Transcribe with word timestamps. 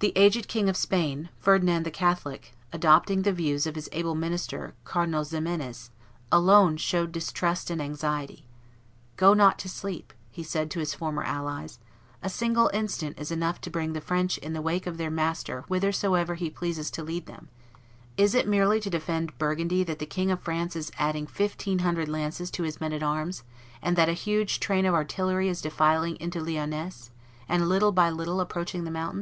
The 0.00 0.12
aged 0.18 0.48
King 0.48 0.68
of 0.68 0.76
Spain, 0.76 1.30
Ferdinand 1.38 1.84
the 1.86 1.90
Catholic, 1.90 2.52
adopting 2.74 3.22
the 3.22 3.32
views 3.32 3.66
of 3.66 3.74
his 3.74 3.88
able 3.90 4.14
minister, 4.14 4.74
Cardinal 4.84 5.24
Ximenes, 5.24 5.90
alone 6.30 6.76
showed 6.76 7.10
distrust 7.10 7.70
and 7.70 7.80
anxiety. 7.80 8.44
"Go 9.16 9.32
not 9.32 9.58
to 9.60 9.68
sleep," 9.70 10.12
said 10.44 10.64
he 10.66 10.68
to 10.68 10.80
his 10.80 10.92
former 10.92 11.22
allies; 11.22 11.78
"a 12.22 12.28
single 12.28 12.70
instant 12.74 13.18
is 13.18 13.30
enough 13.30 13.58
to 13.62 13.70
bring 13.70 13.94
the 13.94 14.02
French 14.02 14.36
in 14.36 14.52
the 14.52 14.60
wake 14.60 14.86
of 14.86 14.98
their 14.98 15.10
master 15.10 15.62
whithersoever 15.68 16.34
he 16.34 16.50
pleases 16.50 16.90
to 16.90 17.02
lead 17.02 17.24
them; 17.24 17.48
is 18.18 18.34
it 18.34 18.46
merely 18.46 18.78
to 18.78 18.90
defend 18.90 19.38
Burgundy 19.38 19.82
that 19.84 20.00
the 20.00 20.04
King 20.04 20.30
of 20.30 20.42
France 20.42 20.76
is 20.76 20.92
adding 20.98 21.26
fifteen 21.26 21.78
hundred 21.78 22.10
lances 22.10 22.50
to 22.50 22.62
his 22.64 22.78
men 22.78 22.92
at 22.92 23.02
arms, 23.02 23.42
and 23.80 23.96
that 23.96 24.10
a 24.10 24.12
huge 24.12 24.60
train 24.60 24.84
of 24.84 24.92
artillery 24.92 25.48
is 25.48 25.62
defiling 25.62 26.16
into 26.16 26.40
Lyonness, 26.42 27.08
and 27.48 27.70
little 27.70 27.90
by 27.90 28.10
little 28.10 28.42
approaching 28.42 28.84
the 28.84 28.90
mountains?" 28.90 29.14